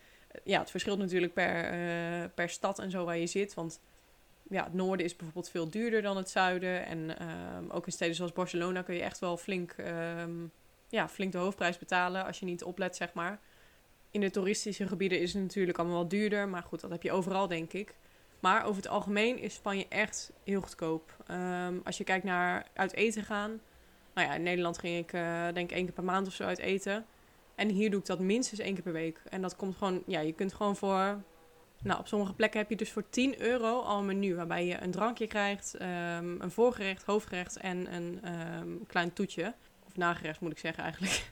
Ja, 0.44 0.60
het 0.60 0.70
verschilt 0.70 0.98
natuurlijk 0.98 1.32
per, 1.32 1.74
uh, 1.74 2.24
per 2.34 2.48
stad 2.48 2.78
en 2.78 2.90
zo 2.90 3.04
waar 3.04 3.18
je 3.18 3.26
zit. 3.26 3.54
Want 3.54 3.80
ja, 4.48 4.64
het 4.64 4.72
noorden 4.72 5.06
is 5.06 5.16
bijvoorbeeld 5.16 5.50
veel 5.50 5.70
duurder 5.70 6.02
dan 6.02 6.16
het 6.16 6.30
zuiden. 6.30 6.86
En 6.86 7.28
um, 7.56 7.70
ook 7.70 7.86
in 7.86 7.92
steden 7.92 8.14
zoals 8.14 8.32
Barcelona 8.32 8.82
kun 8.82 8.94
je 8.94 9.02
echt 9.02 9.18
wel 9.18 9.36
flink, 9.36 9.76
um, 10.18 10.52
ja, 10.88 11.08
flink 11.08 11.32
de 11.32 11.38
hoofdprijs 11.38 11.78
betalen 11.78 12.24
als 12.24 12.38
je 12.38 12.46
niet 12.46 12.64
oplet, 12.64 12.96
zeg 12.96 13.12
maar 13.12 13.40
in 14.10 14.20
de 14.20 14.30
toeristische 14.30 14.88
gebieden 14.88 15.20
is 15.20 15.32
het 15.32 15.42
natuurlijk 15.42 15.78
allemaal 15.78 15.96
wel 15.96 16.08
duurder. 16.08 16.48
Maar 16.48 16.62
goed, 16.62 16.80
dat 16.80 16.90
heb 16.90 17.02
je 17.02 17.12
overal, 17.12 17.48
denk 17.48 17.72
ik. 17.72 17.94
Maar 18.40 18.64
over 18.64 18.82
het 18.82 18.90
algemeen 18.90 19.38
is 19.38 19.54
Spanje 19.54 19.86
echt 19.88 20.32
heel 20.44 20.60
goedkoop. 20.60 21.16
Um, 21.30 21.80
als 21.84 21.98
je 21.98 22.04
kijkt 22.04 22.24
naar 22.24 22.66
uit 22.74 22.94
eten 22.94 23.24
gaan. 23.24 23.60
Nou 24.14 24.28
ja, 24.28 24.34
in 24.34 24.42
Nederland 24.42 24.78
ging 24.78 24.98
ik 24.98 25.12
uh, 25.12 25.44
denk 25.44 25.70
ik 25.70 25.76
één 25.76 25.84
keer 25.84 25.94
per 25.94 26.04
maand 26.04 26.26
of 26.26 26.32
zo 26.32 26.44
uit 26.44 26.58
eten. 26.58 27.06
En 27.54 27.68
hier 27.68 27.90
doe 27.90 28.00
ik 28.00 28.06
dat 28.06 28.18
minstens 28.18 28.60
één 28.60 28.74
keer 28.74 28.82
per 28.82 28.92
week. 28.92 29.22
En 29.28 29.42
dat 29.42 29.56
komt 29.56 29.76
gewoon, 29.76 30.02
ja, 30.06 30.20
je 30.20 30.32
kunt 30.32 30.54
gewoon 30.54 30.76
voor... 30.76 31.22
Nou, 31.82 31.98
op 31.98 32.06
sommige 32.06 32.34
plekken 32.34 32.60
heb 32.60 32.70
je 32.70 32.76
dus 32.76 32.92
voor 32.92 33.04
10 33.10 33.40
euro 33.40 33.80
al 33.80 33.98
een 33.98 34.06
menu. 34.06 34.34
Waarbij 34.34 34.66
je 34.66 34.80
een 34.80 34.90
drankje 34.90 35.26
krijgt, 35.26 35.74
um, 35.74 36.40
een 36.40 36.50
voorgerecht, 36.50 37.02
hoofdgerecht 37.02 37.56
en 37.56 37.94
een 37.94 38.34
um, 38.58 38.86
klein 38.86 39.12
toetje. 39.12 39.54
Of 39.86 39.96
nagerecht 39.96 40.40
moet 40.40 40.50
ik 40.50 40.58
zeggen 40.58 40.82
eigenlijk. 40.82 41.30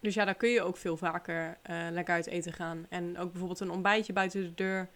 Dus 0.00 0.14
ja, 0.14 0.24
daar 0.24 0.34
kun 0.34 0.48
je 0.48 0.62
ook 0.62 0.76
veel 0.76 0.96
vaker 0.96 1.58
uh, 1.70 1.86
lekker 1.90 2.14
uit 2.14 2.26
eten 2.26 2.52
gaan. 2.52 2.86
En 2.88 3.18
ook 3.18 3.30
bijvoorbeeld 3.30 3.60
een 3.60 3.70
ontbijtje 3.70 4.12
buiten 4.12 4.42
de 4.42 4.54
deur. 4.54 4.88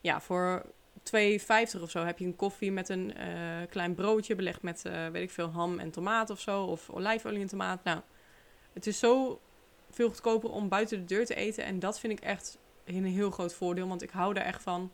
Ja, 0.00 0.20
voor 0.20 0.64
2,50 0.98 1.80
of 1.80 1.90
zo 1.90 2.04
heb 2.04 2.18
je 2.18 2.24
een 2.24 2.36
koffie 2.36 2.72
met 2.72 2.88
een 2.88 3.12
uh, 3.18 3.66
klein 3.68 3.94
broodje 3.94 4.34
belegd 4.34 4.62
met, 4.62 4.82
uh, 4.86 5.06
weet 5.06 5.22
ik 5.22 5.30
veel, 5.30 5.50
ham 5.50 5.78
en 5.78 5.90
tomaat 5.90 6.30
of 6.30 6.40
zo. 6.40 6.62
Of 6.62 6.90
olijfolie 6.90 7.40
en 7.40 7.46
tomaat. 7.46 7.84
Nou, 7.84 8.00
het 8.72 8.86
is 8.86 8.98
zo 8.98 9.40
veel 9.90 10.08
goedkoper 10.08 10.50
om 10.50 10.68
buiten 10.68 10.98
de 10.98 11.04
deur 11.04 11.26
te 11.26 11.34
eten. 11.34 11.64
En 11.64 11.78
dat 11.78 12.00
vind 12.00 12.12
ik 12.12 12.20
echt 12.20 12.58
een 12.84 13.04
heel 13.04 13.30
groot 13.30 13.54
voordeel, 13.54 13.88
want 13.88 14.02
ik 14.02 14.10
hou 14.10 14.34
daar 14.34 14.44
echt 14.44 14.62
van. 14.62 14.92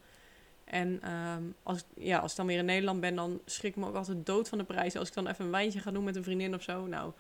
En 0.64 1.12
um, 1.12 1.54
als, 1.62 1.84
ja, 1.94 2.18
als 2.18 2.30
ik 2.30 2.36
dan 2.36 2.46
weer 2.46 2.58
in 2.58 2.64
Nederland 2.64 3.00
ben, 3.00 3.14
dan 3.14 3.40
schrik 3.44 3.70
ik 3.70 3.82
me 3.82 3.86
ook 3.86 3.94
altijd 3.94 4.26
dood 4.26 4.48
van 4.48 4.58
de 4.58 4.64
prijzen. 4.64 5.00
Als 5.00 5.08
ik 5.08 5.14
dan 5.14 5.26
even 5.26 5.44
een 5.44 5.50
wijntje 5.50 5.80
ga 5.80 5.90
doen 5.90 6.04
met 6.04 6.16
een 6.16 6.24
vriendin 6.24 6.54
of 6.54 6.62
zo. 6.62 6.86
Nou, 6.86 7.12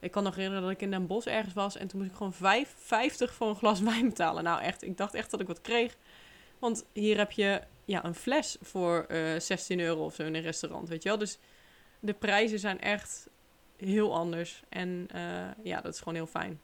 ik 0.00 0.10
kan 0.10 0.22
nog 0.22 0.34
herinneren 0.34 0.62
dat 0.62 0.72
ik 0.72 0.82
in 0.82 0.90
Den 0.90 1.06
Bosch 1.06 1.26
ergens 1.26 1.54
was 1.54 1.76
en 1.76 1.88
toen 1.88 1.98
moest 1.98 2.10
ik 2.10 2.16
gewoon 2.16 2.32
5, 2.32 2.74
50 2.76 3.34
voor 3.34 3.48
een 3.48 3.56
glas 3.56 3.80
wijn 3.90 4.08
betalen. 4.08 4.44
Nou 4.44 4.60
echt, 4.60 4.82
ik 4.82 4.96
dacht 4.96 5.14
echt 5.14 5.30
dat 5.30 5.40
ik 5.40 5.46
wat 5.46 5.60
kreeg. 5.60 5.96
Want 6.58 6.86
hier 6.92 7.16
heb 7.16 7.30
je 7.30 7.62
ja, 7.84 8.04
een 8.04 8.14
fles 8.14 8.56
voor 8.60 9.06
uh, 9.08 9.34
eh, 9.34 9.40
16 9.40 9.80
euro 9.80 10.04
of 10.04 10.14
zo 10.14 10.22
in 10.22 10.34
een 10.34 10.42
restaurant, 10.42 10.88
weet 10.88 11.02
je 11.02 11.08
wel. 11.08 11.18
Dus 11.18 11.38
de 12.00 12.12
prijzen 12.12 12.58
zijn 12.58 12.80
echt 12.80 13.28
heel 13.76 14.14
anders. 14.14 14.62
En 14.68 15.08
uh, 15.14 15.48
ja, 15.62 15.80
dat 15.80 15.92
is 15.94 15.98
gewoon 15.98 16.14
heel 16.14 16.26
fijn. 16.26 16.60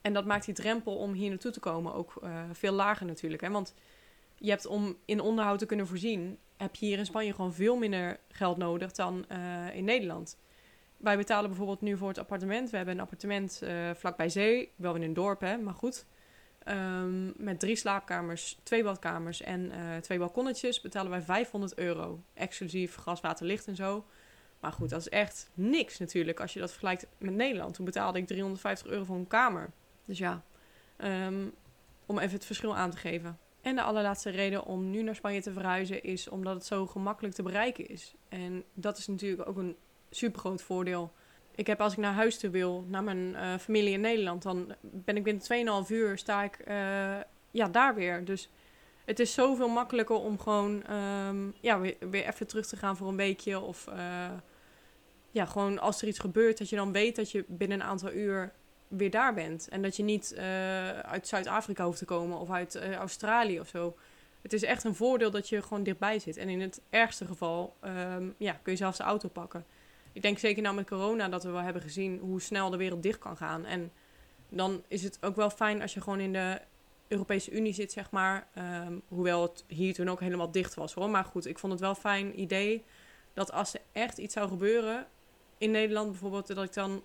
En 0.00 0.12
dat 0.12 0.24
maakt 0.24 0.44
die 0.44 0.54
drempel 0.54 0.96
om 0.96 1.12
hier 1.12 1.28
naartoe 1.28 1.50
te 1.50 1.60
komen 1.60 1.94
ook 1.94 2.14
uh, 2.22 2.42
veel 2.52 2.72
lager 2.72 3.06
natuurlijk. 3.06 3.42
Hè? 3.42 3.50
Want 3.50 3.74
je 4.38 4.50
hebt 4.50 4.66
om 4.66 4.96
in 5.04 5.20
onderhoud 5.20 5.58
te 5.58 5.66
kunnen 5.66 5.86
voorzien, 5.86 6.38
heb 6.56 6.74
je 6.74 6.86
hier 6.86 6.98
in 6.98 7.06
Spanje 7.06 7.34
gewoon 7.34 7.54
veel 7.54 7.76
minder 7.76 8.18
geld 8.28 8.56
nodig 8.56 8.92
dan 8.92 9.26
in 9.72 9.84
Nederland 9.84 10.36
wij 11.04 11.16
betalen 11.16 11.48
bijvoorbeeld 11.48 11.80
nu 11.80 11.96
voor 11.96 12.08
het 12.08 12.18
appartement. 12.18 12.70
We 12.70 12.76
hebben 12.76 12.94
een 12.94 13.00
appartement 13.00 13.60
uh, 13.62 13.90
vlakbij 13.94 14.28
zee, 14.28 14.72
wel 14.76 14.94
in 14.94 15.02
een 15.02 15.14
dorp, 15.14 15.40
hè, 15.40 15.56
maar 15.56 15.74
goed. 15.74 16.06
Um, 16.68 17.32
met 17.36 17.60
drie 17.60 17.76
slaapkamers, 17.76 18.58
twee 18.62 18.82
badkamers 18.82 19.40
en 19.40 19.60
uh, 19.64 19.96
twee 19.96 20.18
balkonnetjes 20.18 20.80
betalen 20.80 21.10
wij 21.10 21.22
500 21.22 21.78
euro. 21.78 22.22
Exclusief 22.34 22.94
gas, 22.94 23.20
water, 23.20 23.46
licht 23.46 23.66
en 23.66 23.76
zo. 23.76 24.04
Maar 24.60 24.72
goed, 24.72 24.90
dat 24.90 25.00
is 25.00 25.08
echt 25.08 25.50
niks 25.54 25.98
natuurlijk 25.98 26.40
als 26.40 26.52
je 26.52 26.60
dat 26.60 26.70
vergelijkt 26.70 27.06
met 27.18 27.34
Nederland. 27.34 27.74
Toen 27.74 27.84
betaalde 27.84 28.18
ik 28.18 28.26
350 28.26 28.86
euro 28.86 29.04
voor 29.04 29.16
een 29.16 29.26
kamer. 29.26 29.70
Dus 30.04 30.18
ja, 30.18 30.44
ehm, 30.96 31.48
om 32.06 32.18
even 32.18 32.34
het 32.34 32.44
verschil 32.44 32.76
aan 32.76 32.90
te 32.90 32.96
geven. 32.96 33.38
En 33.60 33.74
de 33.74 33.82
allerlaatste 33.82 34.30
reden 34.30 34.64
om 34.64 34.90
nu 34.90 35.02
naar 35.02 35.14
Spanje 35.14 35.42
te 35.42 35.52
verhuizen 35.52 36.02
is 36.02 36.28
omdat 36.28 36.54
het 36.54 36.64
zo 36.64 36.86
gemakkelijk 36.86 37.34
te 37.34 37.42
bereiken 37.42 37.88
is. 37.88 38.14
En 38.28 38.64
dat 38.74 38.98
is 38.98 39.06
natuurlijk 39.06 39.48
ook 39.48 39.56
een 39.56 39.76
super 40.16 40.40
groot 40.40 40.62
voordeel. 40.62 41.12
Ik 41.54 41.66
heb 41.66 41.80
als 41.80 41.92
ik 41.92 41.98
naar 41.98 42.12
huis 42.12 42.38
toe 42.38 42.50
wil, 42.50 42.84
naar 42.88 43.04
mijn 43.04 43.18
uh, 43.18 43.58
familie 43.58 43.92
in 43.92 44.00
Nederland, 44.00 44.42
dan 44.42 44.74
ben 44.80 45.16
ik 45.16 45.22
binnen 45.22 45.84
2,5 45.86 45.90
uur 45.90 46.18
sta 46.18 46.42
ik 46.42 46.58
uh, 46.68 47.16
ja, 47.50 47.68
daar 47.68 47.94
weer. 47.94 48.24
Dus 48.24 48.50
het 49.04 49.20
is 49.20 49.34
zoveel 49.34 49.68
makkelijker 49.68 50.16
om 50.16 50.38
gewoon 50.38 50.82
um, 51.26 51.54
ja, 51.60 51.80
weer, 51.80 51.96
even 52.26 52.46
terug 52.46 52.66
te 52.66 52.76
gaan 52.76 52.96
voor 52.96 53.08
een 53.08 53.16
weekje. 53.16 53.60
Of 53.60 53.86
uh, 53.88 54.30
ja, 55.30 55.44
gewoon 55.44 55.78
als 55.78 56.02
er 56.02 56.08
iets 56.08 56.18
gebeurt, 56.18 56.58
dat 56.58 56.68
je 56.68 56.76
dan 56.76 56.92
weet 56.92 57.16
dat 57.16 57.30
je 57.30 57.44
binnen 57.48 57.80
een 57.80 57.86
aantal 57.86 58.12
uur 58.12 58.52
weer 58.88 59.10
daar 59.10 59.34
bent. 59.34 59.68
En 59.68 59.82
dat 59.82 59.96
je 59.96 60.02
niet 60.02 60.34
uit 61.02 61.28
Zuid-Afrika 61.28 61.84
hoeft 61.84 61.98
te 61.98 62.04
komen 62.04 62.38
of 62.38 62.50
uit 62.50 62.76
Australië 62.76 63.60
of 63.60 63.68
zo. 63.68 63.96
Het 64.42 64.52
is 64.52 64.62
echt 64.62 64.84
een 64.84 64.94
voordeel 64.94 65.30
dat 65.30 65.48
je 65.48 65.62
gewoon 65.62 65.82
dichtbij 65.82 66.18
zit. 66.18 66.36
En 66.36 66.48
in 66.48 66.60
het 66.60 66.80
ergste 66.90 67.26
geval 67.26 67.76
um, 67.84 68.34
ja, 68.38 68.52
kun 68.62 68.72
je 68.72 68.78
zelfs 68.78 68.98
de 68.98 69.04
auto 69.04 69.28
pakken 69.28 69.64
ik 70.14 70.22
denk 70.22 70.38
zeker 70.38 70.62
nou 70.62 70.74
met 70.74 70.86
corona 70.86 71.28
dat 71.28 71.44
we 71.44 71.50
wel 71.50 71.60
hebben 71.60 71.82
gezien 71.82 72.18
hoe 72.18 72.40
snel 72.40 72.70
de 72.70 72.76
wereld 72.76 73.02
dicht 73.02 73.18
kan 73.18 73.36
gaan. 73.36 73.64
En 73.64 73.92
dan 74.48 74.82
is 74.88 75.02
het 75.02 75.18
ook 75.20 75.36
wel 75.36 75.50
fijn 75.50 75.82
als 75.82 75.94
je 75.94 76.00
gewoon 76.00 76.20
in 76.20 76.32
de 76.32 76.60
Europese 77.08 77.50
Unie 77.50 77.72
zit, 77.72 77.92
zeg 77.92 78.10
maar. 78.10 78.46
Um, 78.86 79.02
hoewel 79.08 79.42
het 79.42 79.64
hier 79.66 79.94
toen 79.94 80.08
ook 80.08 80.20
helemaal 80.20 80.50
dicht 80.50 80.74
was 80.74 80.94
hoor. 80.94 81.10
Maar 81.10 81.24
goed, 81.24 81.46
ik 81.46 81.58
vond 81.58 81.72
het 81.72 81.80
wel 81.80 81.94
fijn 81.94 82.40
idee 82.40 82.84
dat 83.32 83.52
als 83.52 83.74
er 83.74 83.80
echt 83.92 84.18
iets 84.18 84.34
zou 84.34 84.48
gebeuren 84.48 85.06
in 85.58 85.70
Nederland 85.70 86.10
bijvoorbeeld, 86.10 86.46
dat 86.46 86.64
ik 86.64 86.72
dan, 86.72 87.02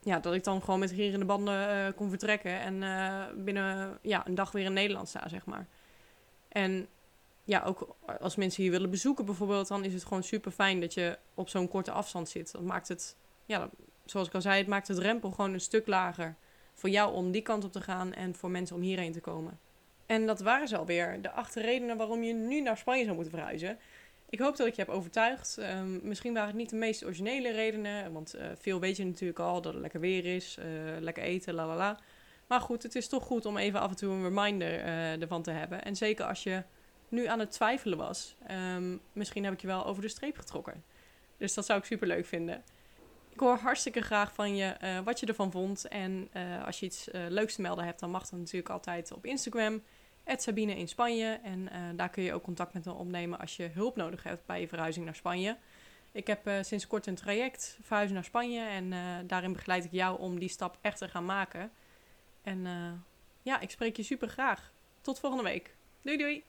ja, 0.00 0.18
dat 0.18 0.34
ik 0.34 0.44
dan 0.44 0.62
gewoon 0.62 0.80
met 0.80 0.88
de 0.88 1.24
banden 1.26 1.86
uh, 1.86 1.86
kon 1.96 2.08
vertrekken 2.08 2.60
en 2.60 2.74
uh, 2.74 3.24
binnen 3.44 3.98
ja, 4.02 4.26
een 4.26 4.34
dag 4.34 4.52
weer 4.52 4.64
in 4.64 4.72
Nederland 4.72 5.08
sta, 5.08 5.28
zeg 5.28 5.46
maar. 5.46 5.66
En 6.48 6.88
ja, 7.48 7.62
ook 7.64 7.96
als 8.20 8.36
mensen 8.36 8.62
hier 8.62 8.70
willen 8.70 8.90
bezoeken 8.90 9.24
bijvoorbeeld, 9.24 9.68
dan 9.68 9.84
is 9.84 9.92
het 9.92 10.04
gewoon 10.04 10.22
super 10.22 10.50
fijn 10.50 10.80
dat 10.80 10.94
je 10.94 11.18
op 11.34 11.48
zo'n 11.48 11.68
korte 11.68 11.90
afstand 11.90 12.28
zit. 12.28 12.52
Dat 12.52 12.62
maakt 12.62 12.88
het, 12.88 13.16
ja, 13.46 13.70
zoals 14.04 14.26
ik 14.26 14.34
al 14.34 14.40
zei, 14.40 14.58
het 14.58 14.66
maakt 14.66 14.88
het 14.88 14.96
drempel 14.96 15.30
gewoon 15.30 15.52
een 15.52 15.60
stuk 15.60 15.86
lager 15.86 16.36
voor 16.74 16.88
jou 16.88 17.14
om 17.14 17.30
die 17.30 17.42
kant 17.42 17.64
op 17.64 17.72
te 17.72 17.80
gaan 17.80 18.12
en 18.12 18.34
voor 18.34 18.50
mensen 18.50 18.76
om 18.76 18.82
hierheen 18.82 19.12
te 19.12 19.20
komen. 19.20 19.58
En 20.06 20.26
dat 20.26 20.40
waren 20.40 20.68
ze 20.68 20.76
alweer, 20.76 21.22
de 21.22 21.30
acht 21.30 21.54
redenen 21.54 21.96
waarom 21.96 22.22
je 22.22 22.32
nu 22.32 22.60
naar 22.60 22.76
Spanje 22.76 23.04
zou 23.04 23.14
moeten 23.14 23.34
verhuizen. 23.34 23.78
Ik 24.28 24.38
hoop 24.38 24.56
dat 24.56 24.66
ik 24.66 24.74
je 24.74 24.82
heb 24.82 24.90
overtuigd. 24.90 25.58
Um, 25.58 26.00
misschien 26.02 26.32
waren 26.32 26.48
het 26.48 26.56
niet 26.56 26.70
de 26.70 26.76
meest 26.76 27.04
originele 27.04 27.50
redenen, 27.50 28.12
want 28.12 28.34
uh, 28.34 28.42
veel 28.58 28.80
weet 28.80 28.96
je 28.96 29.04
natuurlijk 29.04 29.38
al, 29.38 29.62
dat 29.62 29.72
het 29.72 29.82
lekker 29.82 30.00
weer 30.00 30.24
is, 30.24 30.58
uh, 30.58 30.64
lekker 31.00 31.22
eten, 31.22 31.54
la 31.54 31.66
la 31.66 31.76
la. 31.76 31.98
Maar 32.46 32.60
goed, 32.60 32.82
het 32.82 32.94
is 32.94 33.08
toch 33.08 33.24
goed 33.24 33.46
om 33.46 33.56
even 33.56 33.80
af 33.80 33.90
en 33.90 33.96
toe 33.96 34.12
een 34.12 34.22
reminder 34.22 34.78
uh, 34.78 35.22
ervan 35.22 35.42
te 35.42 35.50
hebben. 35.50 35.84
En 35.84 35.96
zeker 35.96 36.24
als 36.24 36.42
je 36.42 36.62
nu 37.10 37.26
aan 37.26 37.38
het 37.38 37.50
twijfelen 37.50 37.98
was. 37.98 38.34
Um, 38.50 39.00
misschien 39.12 39.44
heb 39.44 39.52
ik 39.52 39.60
je 39.60 39.66
wel 39.66 39.86
over 39.86 40.02
de 40.02 40.08
streep 40.08 40.36
getrokken. 40.36 40.84
Dus 41.36 41.54
dat 41.54 41.66
zou 41.66 41.78
ik 41.78 41.84
super 41.84 42.06
leuk 42.06 42.26
vinden. 42.26 42.62
Ik 43.28 43.40
hoor 43.40 43.56
hartstikke 43.56 44.00
graag 44.00 44.34
van 44.34 44.56
je 44.56 44.76
uh, 44.82 45.00
wat 45.00 45.20
je 45.20 45.26
ervan 45.26 45.50
vond. 45.50 45.88
En 45.88 46.28
uh, 46.36 46.64
als 46.64 46.80
je 46.80 46.86
iets 46.86 47.08
uh, 47.08 47.26
leuks 47.28 47.54
te 47.54 47.60
melden 47.60 47.84
hebt, 47.84 48.00
dan 48.00 48.10
mag 48.10 48.28
dat 48.28 48.38
natuurlijk 48.38 48.68
altijd 48.68 49.12
op 49.12 49.26
Instagram. 49.26 49.82
Sabine 50.36 50.76
in 50.76 50.88
Spanje. 50.88 51.40
En 51.42 51.68
daar 51.96 52.08
kun 52.08 52.22
je 52.22 52.32
ook 52.32 52.42
contact 52.42 52.72
met 52.72 52.84
me 52.84 52.92
opnemen 52.92 53.38
als 53.38 53.56
je 53.56 53.68
hulp 53.68 53.96
nodig 53.96 54.22
hebt 54.22 54.46
bij 54.46 54.60
je 54.60 54.68
verhuizing 54.68 55.04
naar 55.04 55.14
Spanje. 55.14 55.56
Ik 56.12 56.26
heb 56.26 56.48
sinds 56.60 56.86
kort 56.86 57.06
een 57.06 57.14
traject 57.14 57.78
verhuizen 57.82 58.14
naar 58.14 58.24
Spanje. 58.24 58.60
En 58.60 58.92
daarin 59.26 59.52
begeleid 59.52 59.84
ik 59.84 59.92
jou 59.92 60.18
om 60.18 60.38
die 60.38 60.48
stap 60.48 60.78
echt 60.80 60.98
te 60.98 61.08
gaan 61.08 61.24
maken. 61.24 61.70
En 62.42 62.66
ja, 63.42 63.60
ik 63.60 63.70
spreek 63.70 63.96
je 63.96 64.02
super 64.02 64.28
graag. 64.28 64.72
Tot 65.00 65.18
volgende 65.18 65.44
week. 65.44 65.74
Doei 66.02 66.16
doei! 66.16 66.44